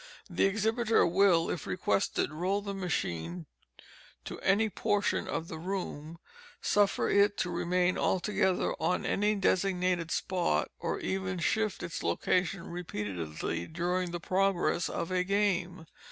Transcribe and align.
The 0.31 0.45
exhibiter 0.45 1.05
will, 1.05 1.51
if 1.51 1.67
requested, 1.67 2.33
roll 2.33 2.63
the 2.63 2.73
machine 2.73 3.45
to 4.25 4.39
any 4.39 4.67
portion 4.67 5.27
of 5.27 5.47
the 5.47 5.59
room, 5.59 6.17
suffer 6.59 7.07
it 7.07 7.37
to 7.37 7.51
remain 7.51 7.99
altogether 7.99 8.73
on 8.79 9.05
any 9.05 9.35
designated 9.35 10.09
spot, 10.09 10.71
or 10.79 10.99
even 10.99 11.37
shift 11.37 11.83
its 11.83 12.01
location 12.01 12.65
repeatedly 12.67 13.67
during 13.67 14.09
the 14.09 14.19
progress 14.19 14.89
of 14.89 15.11
a 15.11 15.23
game. 15.23 15.85